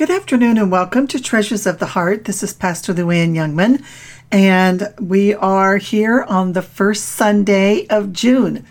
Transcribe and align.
Good 0.00 0.08
afternoon 0.08 0.56
and 0.56 0.72
welcome 0.72 1.06
to 1.08 1.20
Treasures 1.20 1.66
of 1.66 1.78
the 1.78 1.88
Heart. 1.88 2.24
This 2.24 2.42
is 2.42 2.54
Pastor 2.54 2.94
Luann 2.94 3.34
Youngman, 3.34 3.84
and 4.32 4.94
we 4.98 5.34
are 5.34 5.76
here 5.76 6.22
on 6.22 6.54
the 6.54 6.62
first 6.62 7.04
Sunday 7.04 7.86
of 7.88 8.10
June. 8.10 8.64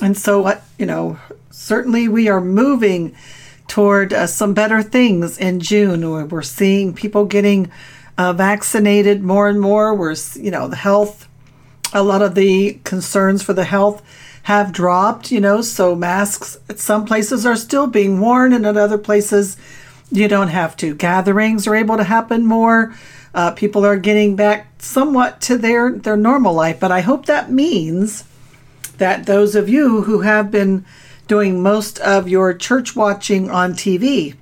And 0.00 0.16
so, 0.16 0.40
what 0.40 0.62
you 0.78 0.86
know, 0.86 1.18
certainly 1.50 2.08
we 2.08 2.30
are 2.30 2.40
moving 2.40 3.14
toward 3.66 4.14
uh, 4.14 4.26
some 4.26 4.54
better 4.54 4.82
things 4.82 5.36
in 5.36 5.60
June. 5.60 6.30
We're 6.30 6.40
seeing 6.40 6.94
people 6.94 7.26
getting 7.26 7.70
uh, 8.16 8.32
vaccinated 8.32 9.22
more 9.22 9.50
and 9.50 9.60
more. 9.60 9.94
We're, 9.94 10.16
you 10.34 10.50
know, 10.50 10.66
the 10.66 10.76
health, 10.76 11.28
a 11.92 12.02
lot 12.02 12.22
of 12.22 12.34
the 12.34 12.80
concerns 12.84 13.42
for 13.42 13.52
the 13.52 13.64
health 13.64 14.02
have 14.44 14.72
dropped, 14.72 15.30
you 15.30 15.40
know, 15.42 15.60
so 15.60 15.94
masks 15.94 16.56
at 16.70 16.78
some 16.78 17.04
places 17.04 17.44
are 17.44 17.54
still 17.54 17.86
being 17.86 18.18
worn, 18.18 18.54
and 18.54 18.64
at 18.64 18.78
other 18.78 18.96
places, 18.96 19.58
you 20.10 20.28
don't 20.28 20.48
have 20.48 20.76
to. 20.78 20.94
Gatherings 20.94 21.66
are 21.66 21.74
able 21.74 21.96
to 21.96 22.04
happen 22.04 22.44
more. 22.44 22.94
Uh, 23.34 23.50
people 23.52 23.84
are 23.84 23.96
getting 23.96 24.36
back 24.36 24.68
somewhat 24.78 25.40
to 25.42 25.58
their, 25.58 25.92
their 25.92 26.16
normal 26.16 26.54
life, 26.54 26.80
but 26.80 26.90
I 26.90 27.00
hope 27.00 27.26
that 27.26 27.50
means 27.50 28.24
that 28.96 29.26
those 29.26 29.54
of 29.54 29.68
you 29.68 30.02
who 30.02 30.22
have 30.22 30.50
been 30.50 30.84
doing 31.26 31.62
most 31.62 31.98
of 32.00 32.28
your 32.28 32.54
church 32.54 32.96
watching 32.96 33.50
on 33.50 33.74
TV 33.74 34.34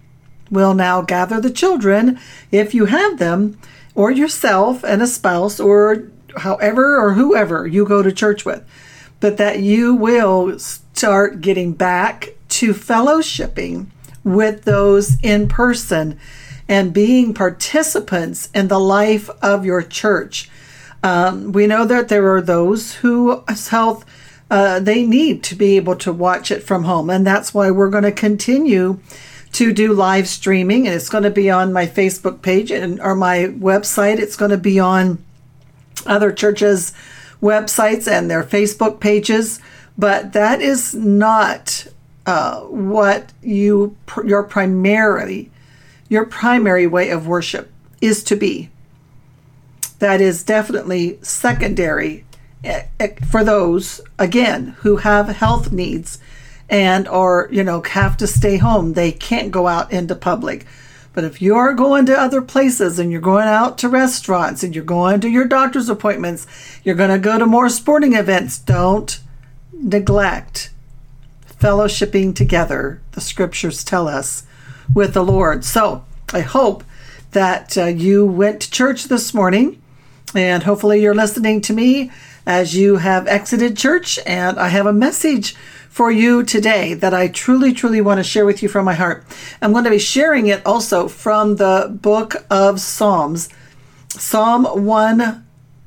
will 0.50 0.74
now 0.74 1.02
gather 1.02 1.40
the 1.40 1.50
children, 1.50 2.18
if 2.52 2.72
you 2.72 2.86
have 2.86 3.18
them, 3.18 3.58
or 3.94 4.10
yourself 4.10 4.84
and 4.84 5.02
a 5.02 5.06
spouse, 5.06 5.58
or 5.58 6.08
however 6.38 6.98
or 6.98 7.14
whoever 7.14 7.66
you 7.66 7.84
go 7.84 8.02
to 8.02 8.12
church 8.12 8.44
with, 8.44 8.64
but 9.20 9.36
that 9.36 9.58
you 9.60 9.94
will 9.94 10.58
start 10.58 11.40
getting 11.40 11.72
back 11.72 12.34
to 12.48 12.72
fellowshipping 12.72 13.86
with 14.26 14.64
those 14.64 15.16
in 15.22 15.48
person 15.48 16.18
and 16.68 16.92
being 16.92 17.32
participants 17.32 18.50
in 18.52 18.66
the 18.66 18.80
life 18.80 19.30
of 19.40 19.64
your 19.64 19.82
church. 19.82 20.50
Um, 21.02 21.52
we 21.52 21.68
know 21.68 21.84
that 21.84 22.08
there 22.08 22.34
are 22.34 22.42
those 22.42 22.96
whose 22.96 23.68
health 23.68 24.04
uh, 24.48 24.78
they 24.78 25.04
need 25.04 25.42
to 25.42 25.56
be 25.56 25.76
able 25.76 25.96
to 25.96 26.12
watch 26.12 26.50
it 26.50 26.62
from 26.62 26.84
home, 26.84 27.10
and 27.10 27.26
that's 27.26 27.52
why 27.52 27.70
we're 27.70 27.90
going 27.90 28.04
to 28.04 28.12
continue 28.12 28.98
to 29.52 29.72
do 29.72 29.92
live 29.92 30.28
streaming, 30.28 30.86
and 30.86 30.94
it's 30.94 31.08
going 31.08 31.24
to 31.24 31.30
be 31.30 31.50
on 31.50 31.72
my 31.72 31.86
Facebook 31.86 32.42
page 32.42 32.70
and 32.70 33.00
or 33.00 33.14
my 33.14 33.48
website. 33.58 34.18
It's 34.18 34.36
going 34.36 34.52
to 34.52 34.56
be 34.56 34.78
on 34.78 35.18
other 36.04 36.32
churches' 36.32 36.92
websites 37.42 38.10
and 38.10 38.30
their 38.30 38.44
Facebook 38.44 39.00
pages, 39.00 39.60
but 39.98 40.32
that 40.32 40.60
is 40.60 40.94
not 40.94 41.75
uh, 42.26 42.60
what 42.62 43.32
you 43.40 43.96
your 44.24 44.42
primarily 44.42 45.50
your 46.08 46.24
primary 46.24 46.86
way 46.86 47.10
of 47.10 47.26
worship 47.26 47.70
is 48.00 48.22
to 48.24 48.36
be. 48.36 48.70
That 50.00 50.20
is 50.20 50.42
definitely 50.42 51.18
secondary 51.22 52.24
for 53.28 53.44
those 53.44 54.00
again 54.18 54.76
who 54.80 54.96
have 54.96 55.28
health 55.28 55.70
needs 55.70 56.18
and 56.68 57.06
or 57.06 57.48
you 57.52 57.62
know 57.62 57.80
have 57.82 58.16
to 58.18 58.26
stay 58.26 58.56
home. 58.56 58.92
They 58.92 59.12
can't 59.12 59.52
go 59.52 59.68
out 59.68 59.92
into 59.92 60.14
public. 60.14 60.66
But 61.12 61.24
if 61.24 61.40
you're 61.40 61.72
going 61.72 62.04
to 62.06 62.20
other 62.20 62.42
places 62.42 62.98
and 62.98 63.10
you're 63.10 63.22
going 63.22 63.48
out 63.48 63.78
to 63.78 63.88
restaurants 63.88 64.62
and 64.62 64.74
you're 64.74 64.84
going 64.84 65.22
to 65.22 65.30
your 65.30 65.46
doctor's 65.46 65.88
appointments, 65.88 66.46
you're 66.84 66.94
going 66.94 67.08
to 67.08 67.18
go 67.18 67.38
to 67.38 67.46
more 67.46 67.70
sporting 67.70 68.12
events, 68.12 68.58
don't 68.58 69.18
neglect 69.72 70.68
fellowshipping 71.66 72.32
together, 72.32 73.02
the 73.10 73.20
scriptures 73.20 73.82
tell 73.82 74.06
us, 74.06 74.44
with 74.94 75.14
the 75.14 75.24
Lord. 75.24 75.64
So 75.64 76.04
I 76.32 76.42
hope 76.42 76.84
that 77.32 77.76
uh, 77.76 77.86
you 77.86 78.24
went 78.24 78.60
to 78.60 78.70
church 78.70 79.06
this 79.06 79.34
morning, 79.34 79.82
and 80.32 80.62
hopefully 80.62 81.02
you're 81.02 81.12
listening 81.12 81.60
to 81.62 81.72
me 81.72 82.12
as 82.46 82.76
you 82.76 82.98
have 82.98 83.26
exited 83.26 83.76
church. 83.76 84.16
And 84.24 84.60
I 84.60 84.68
have 84.68 84.86
a 84.86 84.92
message 84.92 85.56
for 85.90 86.12
you 86.12 86.44
today 86.44 86.94
that 86.94 87.12
I 87.12 87.26
truly, 87.26 87.72
truly 87.72 88.00
want 88.00 88.18
to 88.18 88.24
share 88.24 88.46
with 88.46 88.62
you 88.62 88.68
from 88.68 88.84
my 88.84 88.94
heart. 88.94 89.26
I'm 89.60 89.72
going 89.72 89.82
to 89.82 89.90
be 89.90 89.98
sharing 89.98 90.46
it 90.46 90.64
also 90.64 91.08
from 91.08 91.56
the 91.56 91.90
book 92.00 92.46
of 92.48 92.80
Psalms. 92.80 93.48
Psalm 94.10 94.68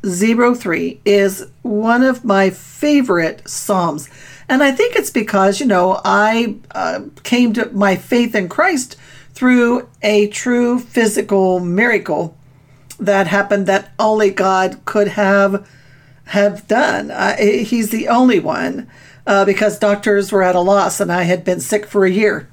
103 0.01 1.01
is 1.03 1.47
one 1.61 2.03
of 2.03 2.23
my 2.23 2.49
favorite 2.49 3.47
Psalms. 3.47 4.09
And 4.47 4.63
I 4.63 4.71
think 4.71 4.95
it's 4.95 5.11
because, 5.11 5.59
you 5.59 5.65
know, 5.65 5.99
I 6.05 6.55
uh, 6.71 7.01
came 7.23 7.53
to 7.53 7.69
my 7.71 7.95
faith 7.95 8.33
in 8.33 8.49
Christ 8.49 8.95
through 9.33 9.87
a 10.01 10.27
true 10.27 10.79
physical 10.79 11.59
miracle 11.59 12.37
that 12.99 13.27
happened 13.27 13.67
that 13.67 13.91
only 13.99 14.29
God 14.29 14.83
could 14.85 15.09
have 15.09 15.69
have 16.25 16.67
done. 16.67 17.09
He's 17.39 17.89
the 17.89 18.07
only 18.07 18.39
one 18.39 18.87
uh, 19.25 19.45
because 19.45 19.79
doctors 19.79 20.31
were 20.31 20.43
at 20.43 20.55
a 20.55 20.59
loss 20.59 20.99
and 20.99 21.11
I 21.11 21.23
had 21.23 21.43
been 21.43 21.59
sick 21.59 21.87
for 21.87 22.05
a 22.05 22.11
year 22.11 22.47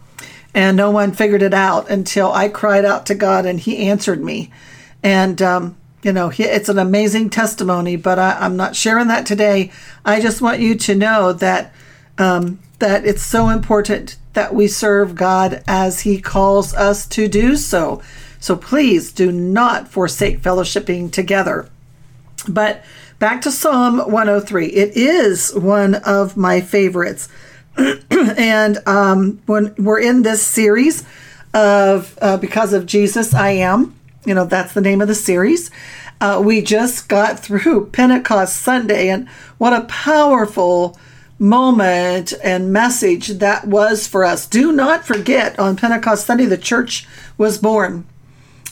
and 0.54 0.76
no 0.76 0.90
one 0.90 1.12
figured 1.12 1.42
it 1.42 1.52
out 1.52 1.90
until 1.90 2.32
I 2.32 2.48
cried 2.48 2.86
out 2.86 3.04
to 3.06 3.14
God 3.14 3.44
and 3.44 3.60
He 3.60 3.86
answered 3.88 4.24
me. 4.24 4.50
And 5.02 5.42
um, 5.42 5.76
you 6.06 6.12
know, 6.12 6.30
it's 6.38 6.68
an 6.68 6.78
amazing 6.78 7.30
testimony, 7.30 7.96
but 7.96 8.16
I, 8.16 8.38
I'm 8.38 8.56
not 8.56 8.76
sharing 8.76 9.08
that 9.08 9.26
today. 9.26 9.72
I 10.04 10.20
just 10.20 10.40
want 10.40 10.60
you 10.60 10.76
to 10.76 10.94
know 10.94 11.32
that 11.32 11.72
um, 12.16 12.60
that 12.78 13.04
it's 13.04 13.24
so 13.24 13.48
important 13.48 14.16
that 14.34 14.54
we 14.54 14.68
serve 14.68 15.16
God 15.16 15.64
as 15.66 16.02
He 16.02 16.20
calls 16.20 16.72
us 16.74 17.08
to 17.08 17.26
do 17.26 17.56
so. 17.56 18.00
So 18.38 18.54
please 18.54 19.10
do 19.10 19.32
not 19.32 19.88
forsake 19.88 20.42
fellowshipping 20.42 21.10
together. 21.10 21.68
But 22.48 22.84
back 23.18 23.42
to 23.42 23.50
Psalm 23.50 23.98
103. 23.98 24.66
It 24.66 24.96
is 24.96 25.52
one 25.56 25.96
of 25.96 26.36
my 26.36 26.60
favorites. 26.60 27.28
and 27.76 28.78
um, 28.86 29.42
when 29.46 29.74
we're 29.76 30.00
in 30.00 30.22
this 30.22 30.46
series 30.46 31.02
of 31.52 32.16
uh, 32.22 32.36
Because 32.36 32.72
of 32.72 32.86
Jesus, 32.86 33.34
I 33.34 33.50
Am, 33.50 33.96
you 34.26 34.34
know, 34.34 34.44
that's 34.44 34.74
the 34.74 34.80
name 34.80 35.00
of 35.00 35.08
the 35.08 35.14
series. 35.14 35.70
Uh, 36.20 36.42
we 36.44 36.62
just 36.62 37.08
got 37.08 37.38
through 37.38 37.86
Pentecost 37.90 38.56
Sunday, 38.56 39.08
and 39.08 39.28
what 39.58 39.72
a 39.72 39.86
powerful 39.86 40.98
moment 41.38 42.32
and 42.42 42.72
message 42.72 43.28
that 43.28 43.66
was 43.66 44.06
for 44.06 44.24
us. 44.24 44.46
Do 44.46 44.72
not 44.72 45.04
forget 45.04 45.58
on 45.58 45.76
Pentecost 45.76 46.26
Sunday, 46.26 46.46
the 46.46 46.56
church 46.56 47.06
was 47.36 47.58
born 47.58 48.06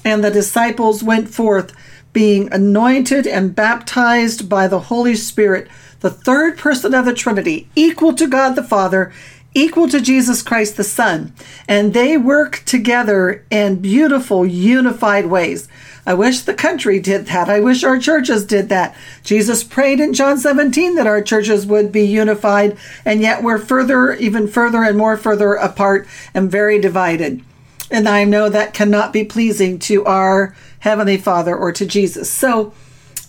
and 0.05 0.23
the 0.23 0.31
disciples 0.31 1.03
went 1.03 1.29
forth 1.29 1.75
being 2.13 2.53
anointed 2.53 3.27
and 3.27 3.55
baptized 3.55 4.49
by 4.49 4.69
the 4.69 4.81
Holy 4.81 5.17
Spirit, 5.17 5.69
the 6.01 6.11
third 6.11 6.57
person 6.57 6.95
of 6.95 7.05
the 7.05 7.15
Trinity, 7.15 7.69
equal 7.75 8.15
to 8.15 8.27
God 8.27 8.55
the 8.55 8.63
Father, 8.63 9.13
equal 9.55 9.89
to 9.89 10.01
Jesus 10.01 10.43
Christ 10.43 10.77
the 10.77 10.85
Son. 10.85 11.33
And 11.67 11.95
they 11.95 12.19
work 12.19 12.63
together 12.67 13.45
in 13.51 13.81
beautiful, 13.81 14.45
unified 14.45 15.27
ways. 15.27 15.69
I 16.07 16.13
wish 16.13 16.41
the 16.41 16.53
country 16.55 17.01
did 17.01 17.27
that. 17.27 17.49
I 17.49 17.61
wish 17.61 17.83
our 17.83 17.99
churches 17.99 18.45
did 18.45 18.69
that. 18.69 18.95
Jesus 19.23 19.65
prayed 19.65 20.01
in 20.01 20.13
John 20.13 20.37
17 20.37 20.97
that 20.97 21.07
our 21.07 21.23
churches 21.23 21.65
would 21.67 21.91
be 21.91 22.05
unified, 22.05 22.77
and 23.07 23.23
yet 23.23 23.43
we're 23.43 23.59
further, 23.59 24.13
even 24.15 24.47
further 24.47 24.85
and 24.85 24.99
more 24.99 25.17
further 25.17 25.55
apart 25.55 26.07
and 26.35 26.51
very 26.51 26.79
divided. 26.79 27.43
And 27.91 28.09
I 28.09 28.25
know 28.25 28.49
that 28.49 28.75
cannot 28.75 29.13
be 29.13 29.25
pleasing 29.25 29.79
to 29.81 30.05
our 30.05 30.55
Heavenly 30.81 31.17
Father 31.17 31.57
or 31.57 31.73
to 31.73 31.87
Jesus. 31.87 32.31
So 32.31 32.75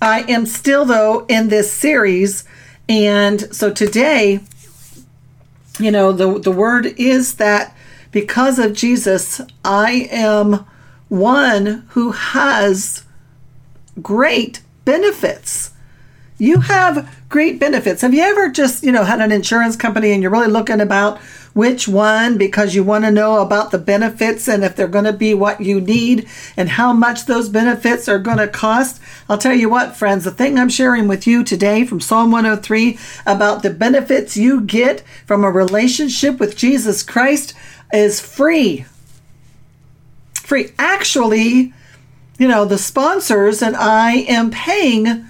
I 0.01 0.21
am 0.23 0.45
still, 0.45 0.83
though, 0.83 1.25
in 1.27 1.47
this 1.47 1.71
series. 1.71 2.43
And 2.89 3.55
so 3.55 3.71
today, 3.71 4.41
you 5.79 5.91
know, 5.91 6.11
the, 6.11 6.39
the 6.39 6.51
word 6.51 6.85
is 6.97 7.35
that 7.35 7.75
because 8.11 8.59
of 8.59 8.73
Jesus, 8.73 9.41
I 9.63 10.07
am 10.11 10.65
one 11.09 11.85
who 11.89 12.11
has 12.11 13.03
great 14.01 14.61
benefits. 14.85 15.71
You 16.37 16.59
have 16.61 17.23
great 17.29 17.59
benefits. 17.59 18.01
Have 18.01 18.13
you 18.13 18.21
ever 18.21 18.49
just, 18.49 18.83
you 18.83 18.91
know, 18.91 19.03
had 19.03 19.21
an 19.21 19.31
insurance 19.31 19.75
company 19.75 20.11
and 20.11 20.21
you're 20.21 20.31
really 20.31 20.47
looking 20.47 20.81
about 20.81 21.19
which 21.53 21.87
one 21.87 22.37
because 22.37 22.75
you 22.75 22.83
want 22.83 23.05
to 23.05 23.11
know 23.11 23.41
about 23.41 23.71
the 23.71 23.77
benefits 23.77 24.49
and 24.49 24.63
if 24.63 24.75
they're 24.75 24.89
going 24.89 25.05
to 25.05 25.13
be 25.13 25.33
what 25.33 25.61
you 25.61 25.79
need 25.79 26.27
and 26.57 26.67
how 26.67 26.91
much 26.91 27.25
those 27.25 27.47
benefits 27.47 28.09
are 28.09 28.19
going 28.19 28.39
to 28.39 28.47
cost? 28.49 29.01
I'll 29.29 29.37
tell 29.37 29.53
you 29.53 29.69
what, 29.69 29.95
friends, 29.95 30.25
the 30.25 30.31
thing 30.31 30.59
I'm 30.59 30.67
sharing 30.67 31.07
with 31.07 31.25
you 31.25 31.45
today 31.45 31.85
from 31.85 32.01
Psalm 32.01 32.31
103 32.31 32.99
about 33.25 33.63
the 33.63 33.69
benefits 33.69 34.35
you 34.35 34.59
get 34.59 35.01
from 35.25 35.45
a 35.45 35.51
relationship 35.51 36.37
with 36.39 36.57
Jesus 36.57 37.01
Christ 37.01 37.53
is 37.93 38.19
free 38.19 38.85
free. 40.45 40.71
Actually, 40.77 41.73
you 42.37 42.47
know, 42.47 42.65
the 42.65 42.77
sponsors 42.77 43.61
and 43.61 43.75
I 43.75 44.11
am 44.27 44.51
paying 44.51 45.25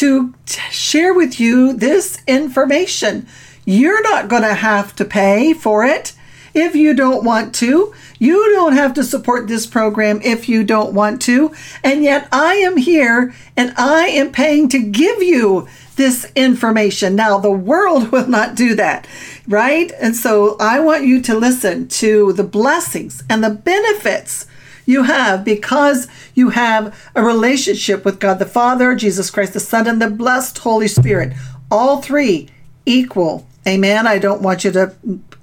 to 0.00 0.32
share 0.70 1.12
with 1.12 1.38
you 1.38 1.74
this 1.74 2.22
information. 2.26 3.26
You're 3.66 4.02
not 4.02 4.28
going 4.28 4.42
to 4.42 4.54
have 4.54 4.96
to 4.96 5.04
pay 5.04 5.52
for 5.52 5.84
it. 5.84 6.14
if 6.52 6.74
you 6.74 6.94
don't 6.94 7.22
want 7.22 7.54
to. 7.54 7.94
You 8.18 8.50
don't 8.54 8.72
have 8.72 8.94
to 8.94 9.04
support 9.04 9.46
this 9.46 9.66
program 9.66 10.20
if 10.24 10.48
you 10.48 10.64
don't 10.64 10.92
want 10.92 11.22
to. 11.22 11.54
And 11.84 12.02
yet 12.02 12.26
I 12.32 12.54
am 12.54 12.76
here 12.76 13.32
and 13.56 13.72
I 13.76 14.08
am 14.08 14.32
paying 14.32 14.68
to 14.70 14.80
give 14.80 15.22
you 15.22 15.68
this 15.94 16.26
information. 16.34 17.14
Now, 17.14 17.38
the 17.38 17.52
world 17.52 18.08
will 18.12 18.26
not 18.26 18.56
do 18.56 18.74
that, 18.74 19.06
right? 19.46 19.92
And 20.00 20.16
so 20.16 20.56
I 20.58 20.80
want 20.80 21.04
you 21.04 21.20
to 21.22 21.38
listen 21.38 21.86
to 21.88 22.32
the 22.32 22.42
blessings 22.42 23.22
and 23.30 23.44
the 23.44 23.50
benefits 23.50 24.46
you 24.90 25.04
have 25.04 25.44
because 25.44 26.08
you 26.34 26.50
have 26.50 27.10
a 27.14 27.22
relationship 27.22 28.04
with 28.04 28.20
God 28.20 28.38
the 28.38 28.46
Father, 28.46 28.94
Jesus 28.94 29.30
Christ 29.30 29.54
the 29.54 29.60
Son, 29.60 29.86
and 29.86 30.02
the 30.02 30.10
blessed 30.10 30.58
Holy 30.58 30.88
Spirit. 30.88 31.32
All 31.70 32.02
three 32.02 32.48
equal. 32.84 33.46
Amen. 33.66 34.06
I 34.06 34.18
don't 34.18 34.42
want 34.42 34.64
you 34.64 34.72
to 34.72 34.94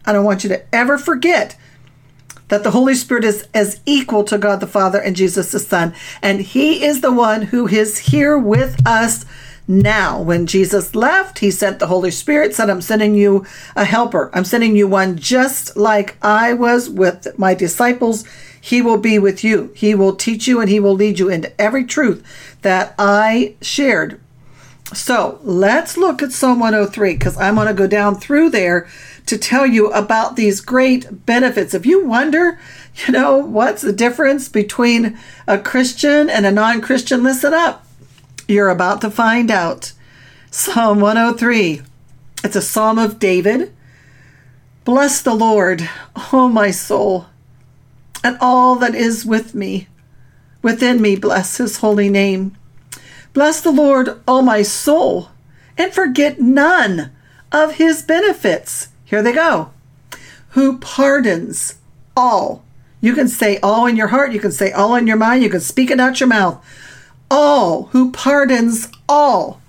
I 0.05 0.13
don't 0.13 0.25
want 0.25 0.44
you 0.44 0.49
to 0.49 0.75
ever 0.75 0.97
forget 0.97 1.57
that 2.47 2.63
the 2.63 2.71
Holy 2.71 2.95
Spirit 2.95 3.23
is 3.23 3.47
as 3.53 3.81
equal 3.85 4.23
to 4.23 4.38
God 4.38 4.59
the 4.59 4.67
Father 4.67 4.99
and 4.99 5.15
Jesus 5.15 5.51
the 5.51 5.59
Son. 5.59 5.94
And 6.21 6.41
He 6.41 6.83
is 6.85 7.01
the 7.01 7.11
one 7.11 7.44
who 7.44 7.67
is 7.67 7.97
here 7.97 8.38
with 8.38 8.81
us 8.88 9.25
now. 9.67 10.21
When 10.21 10.47
Jesus 10.47 10.95
left, 10.95 11.39
He 11.39 11.51
sent 11.51 11.79
the 11.79 11.88
Holy 11.88 12.11
Spirit, 12.11 12.55
said, 12.55 12.69
I'm 12.69 12.81
sending 12.81 13.15
you 13.15 13.45
a 13.75 13.83
helper. 13.83 14.31
I'm 14.33 14.45
sending 14.45 14.75
you 14.75 14.88
one 14.88 15.17
just 15.17 15.75
like 15.75 16.17
I 16.21 16.53
was 16.53 16.89
with 16.89 17.27
my 17.38 17.53
disciples. 17.53 18.23
He 18.68 18.81
will 18.81 18.98
be 18.98 19.18
with 19.18 19.46
you. 19.46 19.72
He 19.75 19.96
will 19.96 20.14
teach 20.14 20.46
you 20.46 20.60
and 20.60 20.69
He 20.69 20.81
will 20.81 20.94
lead 20.94 21.19
you 21.19 21.30
into 21.30 21.54
every 21.60 21.86
truth 21.86 22.22
that 22.64 22.94
I 23.00 23.56
shared. 23.62 24.19
So 24.94 25.40
let's 25.42 25.96
look 25.96 26.22
at 26.22 26.34
Psalm 26.34 26.60
103 26.60 27.14
because 27.14 27.38
I'm 27.38 27.56
going 27.56 27.68
to 27.68 27.74
go 27.74 27.88
down 27.88 28.16
through 28.16 28.50
there 28.50 28.86
to 29.25 29.38
tell 29.38 29.66
you 29.66 29.90
about 29.94 30.36
these 30.36 30.60
great 30.60 31.25
benefits. 31.25 31.74
If 31.74 31.86
you 31.86 32.06
wonder, 32.06 32.60
you 33.06 33.14
know, 33.14 33.38
what's 33.38 33.84
the 33.84 33.94
difference 33.94 34.50
between 34.50 35.18
a 35.48 35.58
Christian 35.58 36.30
and 36.30 36.46
a 36.46 36.52
non 36.52 36.81
Christian, 36.81 37.24
listen 37.24 37.54
up. 37.54 37.86
You're 38.50 38.69
about 38.69 39.00
to 39.00 39.10
find 39.10 39.50
out. 39.50 39.94
Psalm 40.52 41.00
103. 41.00 41.84
It's 42.44 42.58
a 42.58 42.62
psalm 42.62 43.00
of 43.00 43.18
David. 43.18 43.74
Bless 44.84 45.22
the 45.22 45.36
Lord, 45.36 45.90
O 46.34 46.50
my 46.50 46.72
soul, 46.72 47.28
and 48.27 48.38
all 48.41 48.75
that 48.75 48.94
is 48.94 49.25
with 49.25 49.56
me. 49.56 49.88
Within 50.62 51.01
me, 51.01 51.15
bless 51.15 51.57
his 51.57 51.77
holy 51.77 52.09
name. 52.09 52.57
Bless 53.33 53.62
the 53.62 53.71
Lord, 53.71 54.19
O 54.27 54.41
my 54.41 54.62
soul, 54.62 55.29
and 55.77 55.94
forget 55.94 56.41
none 56.41 57.12
of 57.51 57.75
his 57.75 58.01
benefits. 58.01 58.89
Here 59.06 59.24
they 59.24 59.31
go. 59.31 59.71
Who 60.50 60.77
pardons 60.77 61.75
all. 62.15 62.65
You 63.00 63.13
can 63.13 63.27
say 63.27 63.59
all 63.62 63.85
in 63.85 63.95
your 63.95 64.07
heart, 64.07 64.33
you 64.33 64.39
can 64.39 64.51
say 64.51 64.71
all 64.71 64.95
in 64.95 65.07
your 65.07 65.18
mind, 65.18 65.44
you 65.44 65.50
can 65.50 65.62
speak 65.62 65.89
it 65.89 66.00
out 66.00 66.19
your 66.19 66.27
mouth 66.27 66.62
all, 67.30 67.83
who 67.91 68.12
pardons 68.12 68.89
all 69.07 69.62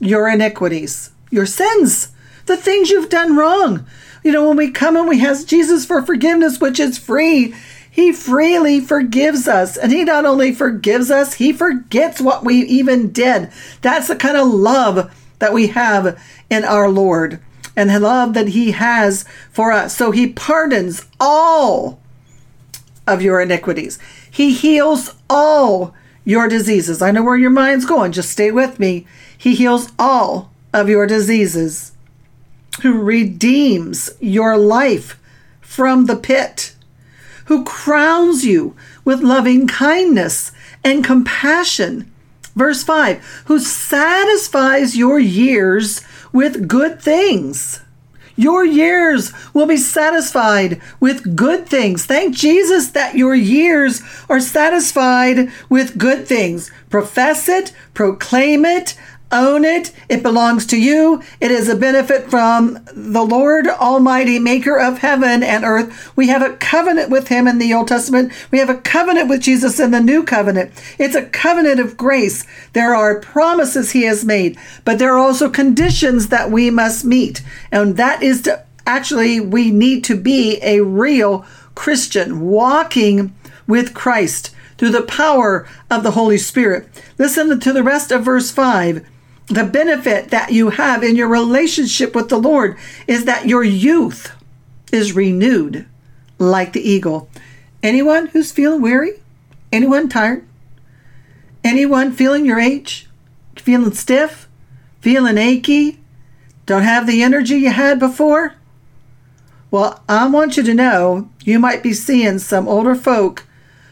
your 0.00 0.28
iniquities, 0.28 1.10
your 1.30 1.46
sins, 1.46 2.08
the 2.46 2.56
things 2.56 2.90
you've 2.90 3.08
done 3.08 3.36
wrong. 3.36 3.86
You 4.22 4.32
know, 4.32 4.48
when 4.48 4.56
we 4.56 4.70
come 4.70 4.96
and 4.96 5.08
we 5.08 5.24
ask 5.24 5.46
Jesus 5.46 5.84
for 5.84 6.02
forgiveness, 6.02 6.60
which 6.60 6.80
is 6.80 6.98
free, 6.98 7.54
he 7.94 8.10
freely 8.12 8.80
forgives 8.80 9.46
us. 9.46 9.76
And 9.76 9.92
he 9.92 10.02
not 10.02 10.26
only 10.26 10.52
forgives 10.52 11.12
us, 11.12 11.34
he 11.34 11.52
forgets 11.52 12.20
what 12.20 12.44
we 12.44 12.56
even 12.56 13.12
did. 13.12 13.52
That's 13.82 14.08
the 14.08 14.16
kind 14.16 14.36
of 14.36 14.48
love 14.48 15.14
that 15.38 15.52
we 15.52 15.68
have 15.68 16.20
in 16.50 16.64
our 16.64 16.88
Lord 16.88 17.38
and 17.76 17.90
the 17.90 18.00
love 18.00 18.34
that 18.34 18.48
he 18.48 18.72
has 18.72 19.24
for 19.52 19.70
us. 19.70 19.96
So 19.96 20.10
he 20.10 20.26
pardons 20.26 21.06
all 21.20 22.00
of 23.06 23.22
your 23.22 23.40
iniquities. 23.40 24.00
He 24.28 24.52
heals 24.52 25.14
all 25.30 25.94
your 26.24 26.48
diseases. 26.48 27.00
I 27.00 27.12
know 27.12 27.22
where 27.22 27.36
your 27.36 27.50
mind's 27.50 27.86
going. 27.86 28.10
Just 28.10 28.30
stay 28.30 28.50
with 28.50 28.80
me. 28.80 29.06
He 29.38 29.54
heals 29.54 29.92
all 30.00 30.50
of 30.72 30.88
your 30.88 31.06
diseases, 31.06 31.92
who 32.82 33.00
redeems 33.00 34.10
your 34.18 34.56
life 34.58 35.20
from 35.60 36.06
the 36.06 36.16
pit, 36.16 36.73
who 37.46 37.64
crowns 37.64 38.44
you 38.44 38.76
with 39.04 39.20
loving 39.20 39.66
kindness 39.66 40.52
and 40.82 41.04
compassion. 41.04 42.10
Verse 42.54 42.82
5 42.82 43.42
Who 43.46 43.58
satisfies 43.58 44.96
your 44.96 45.18
years 45.18 46.02
with 46.32 46.68
good 46.68 47.00
things 47.00 47.80
your 48.36 48.64
years 48.64 49.32
will 49.52 49.66
be 49.66 49.76
satisfied 49.76 50.80
with 50.98 51.36
good 51.36 51.68
things. 51.68 52.04
Thank 52.04 52.34
Jesus 52.34 52.90
that 52.90 53.14
your 53.14 53.34
years 53.34 54.02
are 54.28 54.40
satisfied 54.40 55.52
with 55.68 55.98
good 55.98 56.26
things. 56.26 56.70
Profess 56.90 57.48
it, 57.48 57.72
proclaim 57.92 58.64
it, 58.64 58.96
own 59.32 59.64
it. 59.64 59.92
It 60.08 60.22
belongs 60.22 60.64
to 60.66 60.76
you. 60.76 61.22
It 61.40 61.50
is 61.50 61.68
a 61.68 61.76
benefit 61.76 62.30
from 62.30 62.78
the 62.94 63.24
Lord 63.24 63.66
Almighty, 63.66 64.38
maker 64.38 64.78
of 64.78 64.98
heaven 64.98 65.42
and 65.42 65.64
earth. 65.64 66.16
We 66.16 66.28
have 66.28 66.42
a 66.42 66.56
covenant 66.56 67.10
with 67.10 67.28
him 67.28 67.48
in 67.48 67.58
the 67.58 67.74
Old 67.74 67.88
Testament. 67.88 68.32
We 68.50 68.58
have 68.58 68.70
a 68.70 68.76
covenant 68.76 69.28
with 69.28 69.42
Jesus 69.42 69.80
in 69.80 69.90
the 69.90 70.00
new 70.00 70.22
covenant. 70.22 70.72
It's 70.98 71.16
a 71.16 71.26
covenant 71.26 71.80
of 71.80 71.96
grace. 71.96 72.46
There 72.72 72.94
are 72.94 73.20
promises 73.20 73.90
he 73.90 74.02
has 74.02 74.24
made, 74.24 74.58
but 74.84 74.98
there 74.98 75.14
are 75.14 75.18
also 75.18 75.50
conditions 75.50 76.28
that 76.28 76.50
we 76.50 76.70
must 76.70 77.04
meet. 77.04 77.42
And 77.72 77.96
that 77.96 78.22
is 78.22 78.42
to 78.42 78.64
actually, 78.86 79.40
we 79.40 79.70
need 79.70 80.04
to 80.04 80.16
be 80.16 80.58
a 80.62 80.80
real 80.80 81.44
Christian 81.74 82.40
walking 82.40 83.34
with 83.66 83.94
Christ 83.94 84.54
through 84.76 84.90
the 84.90 85.02
power 85.02 85.66
of 85.90 86.02
the 86.02 86.12
Holy 86.12 86.38
Spirit. 86.38 86.88
Listen 87.18 87.58
to 87.58 87.72
the 87.72 87.82
rest 87.82 88.12
of 88.12 88.24
verse 88.24 88.50
5 88.50 89.06
the 89.46 89.64
benefit 89.64 90.30
that 90.30 90.52
you 90.52 90.70
have 90.70 91.02
in 91.02 91.16
your 91.16 91.28
relationship 91.28 92.14
with 92.14 92.28
the 92.28 92.38
Lord 92.38 92.76
is 93.06 93.24
that 93.24 93.46
your 93.46 93.62
youth 93.62 94.32
is 94.92 95.14
renewed 95.14 95.86
like 96.38 96.72
the 96.72 96.88
eagle. 96.88 97.28
Anyone 97.82 98.28
who's 98.28 98.52
feeling 98.52 98.80
weary? 98.80 99.20
Anyone 99.70 100.08
tired? 100.08 100.46
Anyone 101.62 102.12
feeling 102.12 102.46
your 102.46 102.58
age? 102.58 103.08
Feeling 103.56 103.92
stiff? 103.92 104.48
Feeling 105.00 105.36
achy? 105.36 106.00
Don't 106.66 106.82
have 106.82 107.06
the 107.06 107.22
energy 107.22 107.56
you 107.56 107.70
had 107.70 107.98
before? 107.98 108.54
Well, 109.70 110.02
I 110.08 110.28
want 110.28 110.56
you 110.56 110.62
to 110.62 110.74
know 110.74 111.28
you 111.44 111.58
might 111.58 111.82
be 111.82 111.92
seeing 111.92 112.38
some 112.38 112.68
older 112.68 112.94
folk 112.94 113.44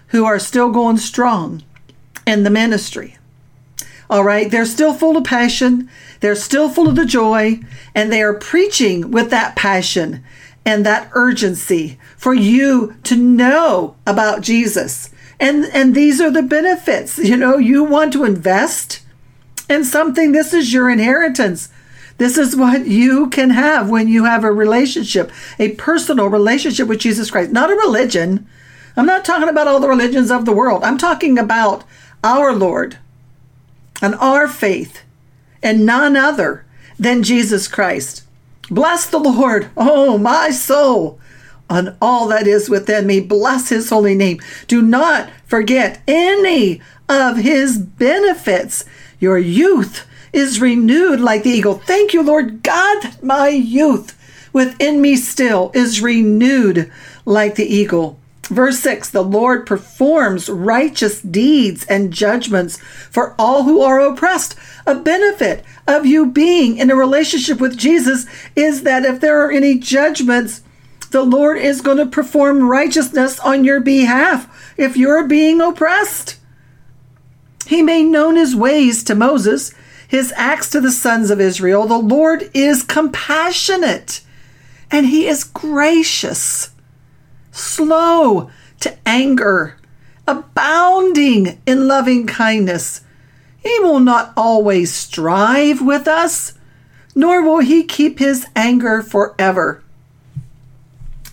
who 0.08 0.25
are 0.25 0.38
still 0.38 0.70
going 0.70 0.99
strong 0.99 1.62
in 2.26 2.44
the 2.44 2.50
ministry. 2.50 3.16
All 4.12 4.25
right. 4.25 4.50
They're 4.50 4.66
still 4.66 4.92
full 4.92 5.16
of 5.16 5.25
passion. 5.25 5.88
They're 6.21 6.35
still 6.35 6.69
full 6.69 6.87
of 6.87 6.97
the 6.97 7.07
joy 7.07 7.61
and 7.95 8.12
they 8.12 8.21
are 8.21 8.35
preaching 8.35 9.11
with 9.11 9.31
that 9.31 9.57
passion 9.57 10.23
and 10.66 10.85
that 10.85 11.09
urgency 11.14 11.99
for 12.19 12.35
you 12.35 12.95
to 13.04 13.16
know 13.16 13.97
about 14.07 14.42
Jesus. 14.42 15.09
And, 15.40 15.64
and 15.73 15.95
these 15.95 16.21
are 16.21 16.31
the 16.31 16.42
benefits. 16.42 17.16
You 17.16 17.38
know, 17.38 17.57
you 17.57 17.85
want 17.85 18.12
to 18.12 18.25
invest 18.25 19.00
in 19.71 19.83
something. 19.83 20.33
This 20.33 20.52
is 20.52 20.75
your 20.75 20.90
inheritance. 20.90 21.71
This 22.19 22.37
is 22.37 22.54
what 22.54 22.87
you 22.87 23.31
can 23.31 23.49
have 23.49 23.88
when 23.88 24.09
you 24.09 24.26
have 24.26 24.45
a 24.45 24.52
relationship, 24.52 25.33
a 25.59 25.71
personal 25.76 26.26
relationship 26.26 26.87
with 26.87 27.00
Jesus 27.00 27.31
Christ, 27.31 27.50
not 27.50 27.71
a 27.71 27.76
religion. 27.76 28.47
I'm 28.95 29.07
not 29.07 29.25
talking 29.25 29.49
about 29.49 29.69
all 29.69 29.81
the 29.81 29.88
religions 29.88 30.31
of 30.31 30.45
the 30.45 30.52
world. 30.52 30.85
I'm 30.85 30.99
talking 30.99 31.38
about 31.38 31.85
our 32.23 32.52
Lord, 32.52 32.99
and 34.02 34.14
our 34.16 34.47
faith 34.47 35.02
and 35.62 35.87
none 35.87 36.16
other 36.16 36.66
than 36.99 37.23
Jesus 37.23 37.68
Christ. 37.68 38.25
Bless 38.71 39.06
the 39.06 39.18
Lord, 39.18 39.71
oh 39.76 40.18
my 40.18 40.50
soul, 40.50 41.18
and 41.71 41.97
all 42.02 42.28
that 42.28 42.47
is 42.47 42.68
within 42.68 43.06
me. 43.06 43.21
Bless 43.21 43.71
his 43.71 43.88
holy 43.88 44.14
name. 44.14 44.40
Do 44.66 44.82
not 44.82 45.30
forget 45.47 46.02
any 46.06 46.82
of 47.09 47.38
his 47.38 47.78
benefits. 47.78 48.85
Your 49.21 49.38
youth 49.38 50.06
is 50.32 50.61
renewed 50.61 51.21
like 51.21 51.44
the 51.44 51.50
eagle. 51.50 51.75
Thank 51.75 52.12
you, 52.12 52.23
Lord 52.23 52.62
God, 52.62 53.23
my 53.23 53.49
youth 53.49 54.18
within 54.52 55.00
me 55.00 55.16
still 55.16 55.71
is 55.75 56.02
renewed 56.02 56.90
like 57.25 57.54
the 57.54 57.64
eagle. 57.66 58.18
Verse 58.52 58.80
6 58.80 59.09
The 59.09 59.23
Lord 59.23 59.66
performs 59.66 60.49
righteous 60.49 61.23
deeds 61.23 61.85
and 61.87 62.12
judgments 62.12 62.78
for 63.11 63.35
all 63.38 63.62
who 63.62 63.80
are 63.80 64.00
oppressed. 64.00 64.56
A 64.87 64.94
benefit 64.94 65.64
of 65.87 66.04
you 66.04 66.26
being 66.26 66.76
in 66.76 66.90
a 66.90 66.97
relationship 66.97 67.61
with 67.61 67.78
Jesus 67.78 68.26
is 68.54 68.82
that 68.82 69.04
if 69.04 69.21
there 69.21 69.40
are 69.40 69.50
any 69.50 69.78
judgments, 69.78 70.62
the 71.11 71.23
Lord 71.23 71.59
is 71.59 71.80
going 71.80 71.97
to 71.97 72.06
perform 72.06 72.68
righteousness 72.68 73.40
on 73.40 73.64
your 73.64 73.80
behalf 73.80 74.75
if 74.76 74.97
you're 74.97 75.26
being 75.26 75.61
oppressed. 75.61 76.37
He 77.66 77.80
made 77.80 78.04
known 78.04 78.37
his 78.37 78.54
ways 78.54 79.02
to 79.04 79.14
Moses, 79.14 79.73
his 80.06 80.32
acts 80.37 80.68
to 80.71 80.80
the 80.80 80.90
sons 80.92 81.30
of 81.30 81.40
Israel. 81.40 81.87
The 81.87 81.97
Lord 81.97 82.50
is 82.52 82.82
compassionate 82.82 84.21
and 84.90 85.06
he 85.06 85.26
is 85.26 85.44
gracious 85.44 86.72
slow 87.52 88.50
to 88.80 88.99
anger, 89.06 89.76
abounding 90.26 91.61
in 91.66 91.87
loving 91.87 92.26
kindness. 92.26 93.02
He 93.62 93.78
will 93.78 94.00
not 94.00 94.32
always 94.37 94.92
strive 94.92 95.80
with 95.80 96.09
us, 96.09 96.54
nor 97.14 97.42
will 97.42 97.61
he 97.61 97.85
keep 97.85 98.18
his 98.18 98.47
anger 98.56 99.02
forever. 99.02 99.82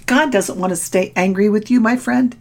God 0.06 0.32
doesn't 0.32 0.60
want 0.60 0.72
to 0.72 0.76
stay 0.76 1.12
angry 1.16 1.50
with 1.50 1.72
you, 1.72 1.80
my 1.80 1.96
friend. 1.96 2.36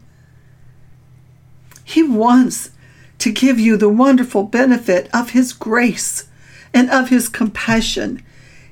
He 1.84 2.02
wants 2.02 2.70
to 3.18 3.32
give 3.32 3.58
you 3.58 3.76
the 3.76 3.88
wonderful 3.88 4.42
benefit 4.42 5.08
of 5.14 5.30
his 5.30 5.52
grace 5.52 6.28
and 6.74 6.90
of 6.90 7.08
his 7.08 7.28
compassion. 7.28 8.22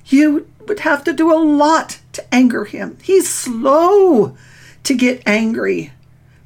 You 0.06 0.46
would 0.66 0.80
have 0.80 1.02
to 1.04 1.12
do 1.12 1.32
a 1.32 1.36
lot 1.36 2.00
to 2.12 2.34
anger 2.34 2.64
him. 2.64 2.98
He's 3.02 3.28
slow 3.28 4.36
to 4.86 4.94
get 4.94 5.22
angry, 5.26 5.92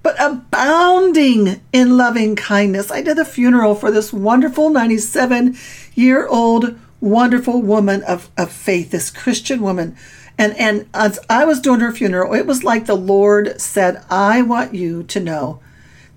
but 0.02 0.16
abounding 0.18 1.60
in 1.72 1.96
loving 1.96 2.34
kindness. 2.34 2.90
I 2.90 3.02
did 3.02 3.18
a 3.18 3.24
funeral 3.24 3.74
for 3.74 3.90
this 3.90 4.12
wonderful 4.12 4.70
97 4.70 5.56
year 5.94 6.26
old, 6.26 6.78
wonderful 7.00 7.60
woman 7.60 8.02
of, 8.04 8.30
of 8.36 8.50
faith, 8.50 8.90
this 8.90 9.10
Christian 9.10 9.60
woman. 9.60 9.94
And, 10.38 10.56
and 10.56 10.88
as 10.94 11.18
I 11.28 11.44
was 11.44 11.60
doing 11.60 11.80
her 11.80 11.92
funeral, 11.92 12.32
it 12.32 12.46
was 12.46 12.64
like 12.64 12.86
the 12.86 12.94
Lord 12.94 13.60
said, 13.60 14.02
I 14.08 14.40
want 14.40 14.74
you 14.74 15.02
to 15.04 15.20
know 15.20 15.60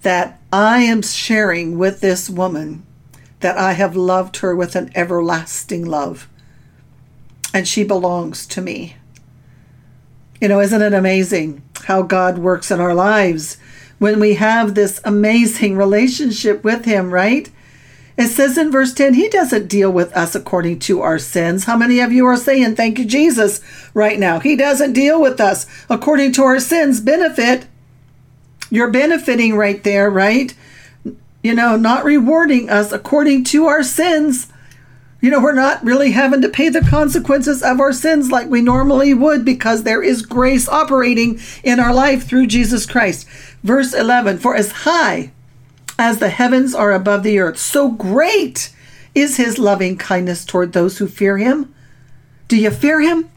that 0.02 0.40
I 0.52 0.80
am 0.80 1.02
sharing 1.02 1.78
with 1.78 2.00
this 2.00 2.30
woman 2.30 2.86
that 3.42 3.58
I 3.58 3.74
have 3.74 3.98
loved 3.98 4.38
her 4.38 4.56
with 4.56 4.78
an 4.78 4.92
everlasting 4.96 5.86
love. 5.86 6.30
And 7.54 7.68
she 7.68 7.84
belongs 7.84 8.48
to 8.48 8.62
me. 8.62 8.96
You 10.40 10.48
know, 10.48 10.62
isn't 10.62 10.82
it 10.82 10.94
amazing 10.94 11.63
how 11.86 12.02
God 12.02 12.38
works 12.38 12.72
in 12.72 12.80
our 12.80 12.94
lives 12.94 13.58
when 14.00 14.20
we 14.20 14.36
have 14.36 14.76
this 14.76 15.00
amazing 15.04 15.78
relationship 15.78 16.64
with 16.64 16.86
Him, 16.86 17.14
right? 17.14 17.50
It 18.18 18.28
says 18.28 18.58
in 18.58 18.72
verse 18.72 18.94
10, 18.94 19.16
He 19.16 19.28
doesn't 19.30 19.68
deal 19.68 19.92
with 19.92 20.16
us 20.16 20.36
according 20.36 20.80
to 20.80 21.02
our 21.02 21.18
sins. 21.18 21.64
How 21.64 21.78
many 21.78 22.00
of 22.00 22.12
you 22.12 22.26
are 22.26 22.38
saying, 22.38 22.76
Thank 22.76 23.00
you, 23.00 23.06
Jesus, 23.06 23.62
right 23.94 24.20
now? 24.20 24.40
He 24.40 24.56
doesn't 24.56 24.94
deal 24.94 25.20
with 25.20 25.40
us 25.42 25.66
according 25.90 26.34
to 26.34 26.44
our 26.44 26.60
sins. 26.60 27.02
Benefit. 27.02 27.66
You're 28.70 28.92
benefiting 28.92 29.56
right 29.56 29.84
there, 29.84 30.10
right? 30.10 30.54
You 31.42 31.54
know, 31.54 31.76
not 31.76 32.06
rewarding 32.06 32.70
us 32.70 32.92
according 32.92 33.46
to 33.46 33.66
our 33.66 33.84
sins. 33.84 34.48
You 35.24 35.30
know, 35.30 35.40
we're 35.40 35.54
not 35.54 35.82
really 35.86 36.12
having 36.12 36.42
to 36.42 36.50
pay 36.50 36.68
the 36.68 36.82
consequences 36.82 37.64
of 37.64 37.80
our 37.80 37.94
sins 37.94 38.30
like 38.30 38.50
we 38.50 38.62
normally 38.62 39.14
would 39.14 39.46
because 39.46 39.84
there 39.84 40.04
is 40.04 40.22
grace 40.26 40.68
operating 40.68 41.40
in 41.64 41.80
our 41.80 41.94
life 41.94 42.28
through 42.28 42.48
Jesus 42.48 42.86
Christ. 42.86 43.26
Verse 43.64 43.94
11 43.94 44.40
For 44.40 44.54
as 44.54 44.84
high 44.84 45.32
as 45.98 46.20
the 46.20 46.28
heavens 46.28 46.76
are 46.76 46.92
above 46.92 47.24
the 47.24 47.40
earth, 47.40 47.58
so 47.58 47.90
great 47.90 48.74
is 49.16 49.38
his 49.38 49.58
loving 49.58 49.98
kindness 49.98 50.44
toward 50.44 50.74
those 50.74 50.98
who 50.98 51.08
fear 51.08 51.38
him. 51.38 51.74
Do 52.50 52.58
you 52.58 52.70
fear 52.70 53.00
him? 53.00 53.32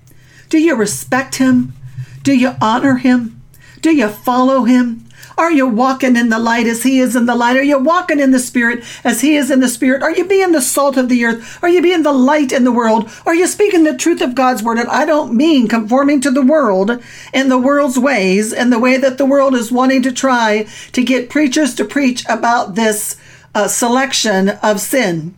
Do 0.48 0.58
you 0.58 0.74
respect 0.74 1.36
him? 1.36 1.72
Do 2.24 2.36
you 2.36 2.56
honor 2.60 2.96
him? 2.96 3.40
Do 3.80 3.94
you 3.94 4.08
follow 4.08 4.64
him? 4.64 5.05
Are 5.38 5.52
you 5.52 5.66
walking 5.66 6.16
in 6.16 6.30
the 6.30 6.38
light 6.38 6.66
as 6.66 6.82
He 6.82 6.98
is 6.98 7.14
in 7.14 7.26
the 7.26 7.34
light? 7.34 7.56
Are 7.56 7.62
you 7.62 7.78
walking 7.78 8.20
in 8.20 8.30
the 8.30 8.38
Spirit 8.38 8.82
as 9.04 9.20
He 9.20 9.36
is 9.36 9.50
in 9.50 9.60
the 9.60 9.68
Spirit? 9.68 10.02
Are 10.02 10.10
you 10.10 10.24
being 10.24 10.52
the 10.52 10.62
salt 10.62 10.96
of 10.96 11.10
the 11.10 11.24
earth? 11.26 11.62
Are 11.62 11.68
you 11.68 11.82
being 11.82 12.02
the 12.02 12.12
light 12.12 12.52
in 12.52 12.64
the 12.64 12.72
world? 12.72 13.10
Are 13.26 13.34
you 13.34 13.46
speaking 13.46 13.84
the 13.84 13.96
truth 13.96 14.22
of 14.22 14.34
God's 14.34 14.62
word? 14.62 14.78
And 14.78 14.88
I 14.88 15.04
don't 15.04 15.34
mean 15.34 15.68
conforming 15.68 16.22
to 16.22 16.30
the 16.30 16.44
world 16.44 17.02
and 17.34 17.50
the 17.50 17.58
world's 17.58 17.98
ways 17.98 18.52
and 18.52 18.72
the 18.72 18.78
way 18.78 18.96
that 18.96 19.18
the 19.18 19.26
world 19.26 19.54
is 19.54 19.70
wanting 19.70 20.02
to 20.02 20.12
try 20.12 20.66
to 20.92 21.04
get 21.04 21.28
preachers 21.28 21.74
to 21.74 21.84
preach 21.84 22.24
about 22.28 22.74
this 22.74 23.16
uh, 23.54 23.68
selection 23.68 24.48
of 24.62 24.80
sin. 24.80 25.34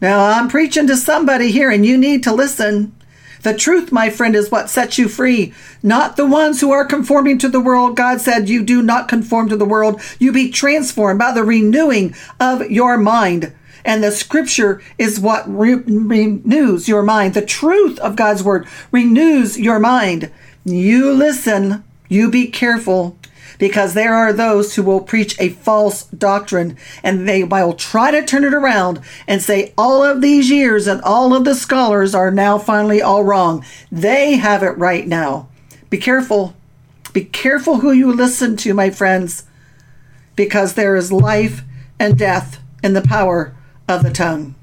Now, 0.00 0.26
I'm 0.26 0.48
preaching 0.48 0.86
to 0.86 0.96
somebody 0.96 1.50
here, 1.50 1.70
and 1.70 1.84
you 1.84 1.98
need 1.98 2.22
to 2.22 2.32
listen. 2.32 2.94
The 3.42 3.54
truth, 3.54 3.92
my 3.92 4.10
friend, 4.10 4.34
is 4.34 4.50
what 4.50 4.70
sets 4.70 4.98
you 4.98 5.08
free, 5.08 5.54
not 5.82 6.16
the 6.16 6.26
ones 6.26 6.60
who 6.60 6.70
are 6.70 6.84
conforming 6.84 7.38
to 7.38 7.48
the 7.48 7.60
world. 7.60 7.96
God 7.96 8.20
said, 8.20 8.48
You 8.48 8.62
do 8.62 8.82
not 8.82 9.08
conform 9.08 9.48
to 9.48 9.56
the 9.56 9.64
world. 9.64 10.00
You 10.18 10.32
be 10.32 10.50
transformed 10.50 11.18
by 11.18 11.32
the 11.32 11.44
renewing 11.44 12.14
of 12.40 12.70
your 12.70 12.96
mind. 12.98 13.52
And 13.84 14.02
the 14.02 14.12
scripture 14.12 14.82
is 14.98 15.20
what 15.20 15.48
re- 15.48 15.74
renews 15.74 16.88
your 16.88 17.02
mind. 17.02 17.34
The 17.34 17.42
truth 17.42 17.98
of 18.00 18.16
God's 18.16 18.42
word 18.42 18.66
renews 18.90 19.58
your 19.58 19.78
mind. 19.78 20.30
You 20.64 21.12
listen, 21.12 21.84
you 22.08 22.30
be 22.30 22.48
careful, 22.48 23.17
because 23.58 23.94
there 23.94 24.14
are 24.14 24.32
those 24.32 24.74
who 24.74 24.82
will 24.82 25.00
preach 25.00 25.38
a 25.38 25.50
false 25.50 26.04
doctrine 26.04 26.76
and 27.02 27.28
they 27.28 27.44
will 27.44 27.74
try 27.74 28.10
to 28.10 28.24
turn 28.24 28.44
it 28.44 28.54
around 28.54 29.00
and 29.26 29.42
say 29.42 29.74
all 29.76 30.02
of 30.04 30.20
these 30.22 30.50
years 30.50 30.86
and 30.86 31.02
all 31.02 31.34
of 31.34 31.44
the 31.44 31.54
scholars 31.54 32.14
are 32.14 32.30
now 32.30 32.56
finally 32.56 33.02
all 33.02 33.24
wrong. 33.24 33.64
They 33.90 34.36
have 34.36 34.62
it 34.62 34.78
right 34.78 35.06
now. 35.06 35.48
Be 35.90 35.98
careful. 35.98 36.54
Be 37.12 37.24
careful 37.24 37.80
who 37.80 37.90
you 37.90 38.12
listen 38.12 38.56
to, 38.58 38.74
my 38.74 38.90
friends, 38.90 39.44
because 40.36 40.74
there 40.74 40.94
is 40.94 41.10
life 41.10 41.62
and 41.98 42.16
death 42.16 42.60
in 42.82 42.92
the 42.92 43.02
power 43.02 43.56
of 43.88 44.02
the 44.02 44.12
tongue. 44.12 44.54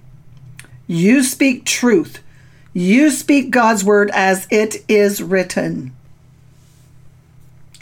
You 0.87 1.23
speak 1.23 1.65
truth. 1.65 2.21
You 2.71 3.09
speak 3.09 3.51
God's 3.51 3.83
word 3.83 4.11
as 4.13 4.47
it 4.51 4.83
is 4.87 5.23
written. 5.23 5.95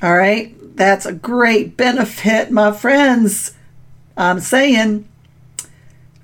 All 0.04 0.16
right? 0.16 0.54
That's 0.76 1.06
a 1.06 1.14
great 1.14 1.78
benefit, 1.78 2.52
my 2.52 2.74
friends. 2.74 3.54
I'm 4.18 4.42
saying, 4.42 5.08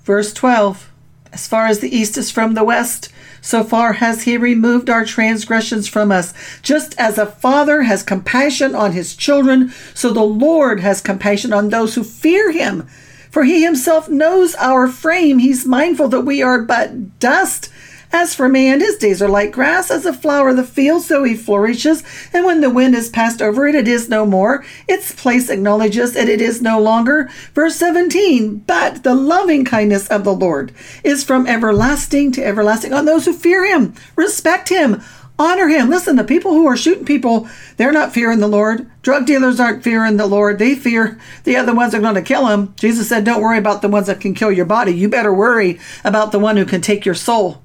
verse 0.02 0.34
12, 0.34 0.92
as 1.32 1.48
far 1.48 1.68
as 1.68 1.80
the 1.80 1.96
east 1.96 2.18
is 2.18 2.30
from 2.30 2.56
the 2.56 2.64
west, 2.66 3.10
so 3.42 3.64
far 3.64 3.94
has 3.94 4.24
he 4.24 4.38
removed 4.38 4.90
our 4.90 5.06
transgressions 5.06 5.88
from 5.88 6.12
us. 6.12 6.34
Just 6.62 6.94
as 7.00 7.18
a 7.18 7.26
father 7.26 7.84
has 7.84 8.04
compassion 8.04 8.76
on 8.76 8.92
his 8.92 9.16
children, 9.16 9.72
so 9.94 10.12
the 10.12 10.24
Lord 10.24 10.82
has 10.82 11.00
compassion 11.00 11.54
on 11.54 11.70
those 11.70 11.96
who 11.96 12.04
fear 12.04 12.52
him. 12.52 12.86
For 13.32 13.44
he 13.46 13.64
himself 13.64 14.10
knows 14.10 14.56
our 14.56 14.88
frame. 14.88 15.40
He's 15.40 15.66
mindful 15.66 16.10
that 16.10 16.22
we 16.22 16.42
are 16.42 16.62
but 16.62 17.20
dust. 17.20 17.70
As 18.12 18.34
for 18.34 18.50
man, 18.50 18.80
his 18.80 18.98
days 18.98 19.22
are 19.22 19.30
like 19.30 19.52
grass, 19.52 19.92
as 19.92 20.06
a 20.06 20.14
flower 20.14 20.50
of 20.50 20.58
the 20.58 20.64
field, 20.64 21.04
so 21.04 21.24
he 21.24 21.36
flourishes. 21.36 22.04
And 22.34 22.44
when 22.44 22.62
the 22.62 22.70
wind 22.70 22.96
has 22.96 23.08
passed 23.08 23.40
over 23.40 23.68
it, 23.68 23.76
it 23.76 23.88
is 23.88 24.10
no 24.10 24.26
more. 24.26 24.66
Its 24.88 25.12
place 25.12 25.48
acknowledges 25.50 26.14
that 26.14 26.28
it 26.28 26.42
is 26.42 26.60
no 26.60 26.80
longer. 26.80 27.30
Verse 27.54 27.76
17 27.76 28.64
But 28.66 29.04
the 29.04 29.14
loving 29.14 29.64
kindness 29.64 30.08
of 30.08 30.24
the 30.24 30.34
Lord 30.34 30.74
is 31.04 31.24
from 31.24 31.46
everlasting 31.46 32.32
to 32.32 32.44
everlasting 32.44 32.94
on 32.94 33.06
those 33.06 33.26
who 33.26 33.34
fear 33.34 33.64
him, 33.64 33.94
respect 34.16 34.70
him, 34.70 35.04
honor 35.38 35.68
him. 35.68 35.88
Listen, 35.88 36.16
the 36.16 36.24
people 36.24 36.52
who 36.52 36.66
are 36.66 36.78
shooting 36.78 37.06
people, 37.06 37.48
they're 37.78 37.92
not 37.92 38.12
fearing 38.12 38.40
the 38.40 38.48
Lord. 38.48 38.90
Drug 39.04 39.28
dealers 39.28 39.60
aren't 39.60 39.84
fearing 39.84 40.18
the 40.18 40.26
Lord. 40.26 40.58
They 40.58 40.74
fear 40.74 41.20
the 41.44 41.56
other 41.56 41.76
ones 41.76 41.94
are 41.94 42.02
going 42.02 42.16
to 42.16 42.22
kill 42.24 42.48
him. 42.48 42.74
Jesus 42.76 43.08
said, 43.08 43.24
Don't 43.24 43.42
worry 43.42 43.60
about 43.60 43.84
the 43.84 43.88
ones 43.88 44.08
that 44.08 44.20
can 44.20 44.34
kill 44.34 44.52
your 44.52 44.66
body. 44.66 44.92
You 44.92 45.10
better 45.10 45.34
worry 45.34 45.80
about 46.04 46.32
the 46.32 46.40
one 46.40 46.58
who 46.58 46.66
can 46.66 46.82
take 46.82 47.06
your 47.06 47.16
soul. 47.16 47.62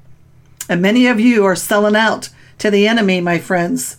And 0.68 0.80
many 0.80 1.06
of 1.06 1.20
you 1.20 1.44
are 1.44 1.56
selling 1.56 1.96
out 1.96 2.30
to 2.58 2.70
the 2.70 2.86
enemy, 2.86 3.20
my 3.20 3.38
friends. 3.38 3.98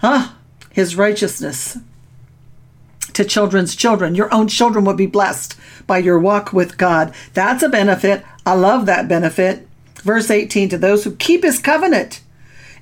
Huh? 0.00 0.32
His 0.70 0.96
righteousness 0.96 1.78
to 3.12 3.24
children's 3.24 3.76
children. 3.76 4.14
Your 4.14 4.32
own 4.32 4.48
children 4.48 4.84
will 4.84 4.94
be 4.94 5.06
blessed 5.06 5.58
by 5.86 5.98
your 5.98 6.18
walk 6.18 6.52
with 6.52 6.78
God. 6.78 7.14
That's 7.34 7.62
a 7.62 7.68
benefit. 7.68 8.24
I 8.46 8.54
love 8.54 8.86
that 8.86 9.08
benefit. 9.08 9.68
Verse 9.96 10.30
18 10.30 10.68
to 10.70 10.78
those 10.78 11.04
who 11.04 11.14
keep 11.16 11.44
his 11.44 11.58
covenant 11.58 12.22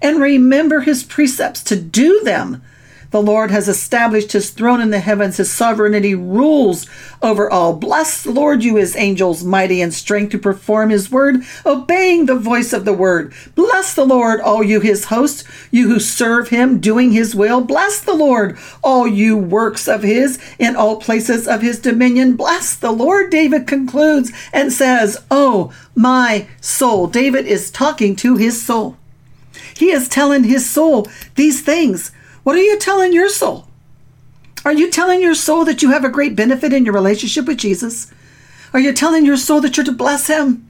and 0.01 0.21
remember 0.21 0.81
his 0.81 1.05
precepts 1.05 1.63
to 1.65 1.77
do 1.77 2.21
them 2.25 2.63
the 3.11 3.21
Lord 3.21 3.51
has 3.51 3.69
established 3.69 4.33
his 4.33 4.51
throne 4.51 4.81
in 4.81 4.91
the 4.91 5.01
heavens. 5.01 5.37
His 5.37 5.51
sovereignty 5.51 6.15
rules 6.15 6.87
over 7.23 7.51
all. 7.51 7.75
Bless 7.75 8.23
the 8.23 8.31
Lord, 8.31 8.63
you 8.63 8.77
his 8.77 8.97
angels, 8.97 9.43
mighty 9.43 9.81
in 9.81 9.91
strength 9.91 10.31
to 10.31 10.39
perform 10.39 10.91
his 10.91 11.11
word, 11.11 11.43
obeying 11.67 12.27
the 12.27 12.37
voice 12.37 12.73
of 12.73 12.85
the 12.85 12.93
word. 12.93 13.33
Bless 13.55 13.95
the 13.95 14.05
Lord, 14.05 14.41
all 14.41 14.63
you 14.63 14.81
his 14.81 15.07
hosts, 15.07 15.45
you 15.71 15.89
who 15.89 15.99
serve 15.99 16.49
him, 16.49 16.79
doing 16.79 17.11
his 17.11 17.35
will. 17.35 17.61
Bless 17.61 18.01
the 18.01 18.15
Lord, 18.15 18.57
all 18.83 19.07
you 19.07 19.37
works 19.37 19.89
of 19.89 20.03
his 20.03 20.39
in 20.59 20.77
all 20.77 20.97
places 21.01 21.49
of 21.49 21.63
his 21.63 21.81
dominion. 21.81 22.37
Bless 22.37 22.77
the 22.77 22.93
Lord, 22.93 23.31
David 23.31 23.67
concludes 23.67 24.33
and 24.53 24.73
says, 24.73 25.19
Oh, 25.31 25.73
my 25.95 26.47
soul. 26.61 27.09
David 27.09 27.47
is 27.47 27.71
talking 27.71 28.15
to 28.17 28.37
his 28.37 28.65
soul. 28.65 28.97
He 29.75 29.91
is 29.91 30.09
telling 30.09 30.45
his 30.45 30.69
soul 30.69 31.09
these 31.35 31.63
things 31.63 32.13
what 32.43 32.57
are 32.57 32.63
you 32.63 32.79
telling 32.79 33.13
your 33.13 33.29
soul? 33.29 33.69
Are 34.65 34.73
you 34.73 34.91
telling 34.91 35.21
your 35.21 35.35
soul 35.35 35.65
that 35.65 35.83
you 35.83 35.91
have 35.91 36.05
a 36.05 36.11
great 36.11 36.37
benefit 36.37 36.73
in 36.73 36.85
your 36.85 36.95
relationship 36.95 37.47
with 37.47 37.59
Jesus? 37.59 38.13
Are 38.73 38.81
you 38.81 38.93
telling 38.93 39.25
your 39.25 39.37
soul 39.37 39.61
that 39.63 39.77
you're 39.77 39.87
to 39.87 39.93
bless 39.93 40.27
him? 40.27 40.69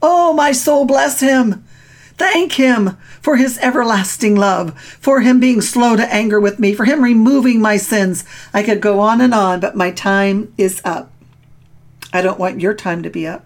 Oh, 0.00 0.32
my 0.32 0.52
soul, 0.52 0.84
bless 0.84 1.20
him. 1.20 1.64
Thank 2.16 2.52
Him 2.52 2.96
for 3.20 3.36
His 3.36 3.58
everlasting 3.58 4.36
love, 4.36 4.78
for 4.80 5.20
Him 5.20 5.38
being 5.38 5.60
slow 5.60 5.96
to 5.96 6.12
anger 6.14 6.40
with 6.40 6.58
me, 6.58 6.74
for 6.74 6.84
Him 6.84 7.02
removing 7.02 7.60
my 7.60 7.76
sins. 7.76 8.24
I 8.54 8.62
could 8.62 8.80
go 8.80 9.00
on 9.00 9.20
and 9.20 9.34
on, 9.34 9.60
but 9.60 9.76
my 9.76 9.90
time 9.90 10.52
is 10.56 10.80
up. 10.84 11.12
I 12.12 12.22
don't 12.22 12.38
want 12.38 12.60
your 12.60 12.72
time 12.72 13.02
to 13.02 13.10
be 13.10 13.26
up. 13.26 13.44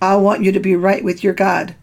I 0.00 0.16
want 0.16 0.42
you 0.42 0.52
to 0.52 0.60
be 0.60 0.74
right 0.74 1.04
with 1.04 1.22
your 1.22 1.34
God. 1.34 1.74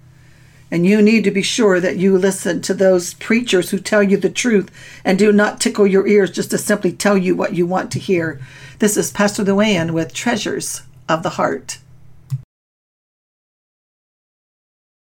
And 0.71 0.85
you 0.85 1.01
need 1.01 1.25
to 1.25 1.31
be 1.31 1.41
sure 1.41 1.81
that 1.81 1.97
you 1.97 2.17
listen 2.17 2.61
to 2.61 2.73
those 2.73 3.13
preachers 3.15 3.69
who 3.69 3.77
tell 3.77 4.01
you 4.01 4.15
the 4.15 4.29
truth 4.29 4.71
and 5.03 5.19
do 5.19 5.33
not 5.33 5.59
tickle 5.59 5.85
your 5.85 6.07
ears 6.07 6.31
just 6.31 6.49
to 6.51 6.57
simply 6.57 6.93
tell 6.93 7.17
you 7.17 7.35
what 7.35 7.53
you 7.53 7.65
want 7.67 7.91
to 7.91 7.99
hear. 7.99 8.39
This 8.79 8.95
is 8.95 9.11
Pastor 9.11 9.43
Luann 9.43 9.91
with 9.91 10.13
Treasures 10.13 10.83
of 11.09 11.23
the 11.23 11.31
Heart. 11.31 11.79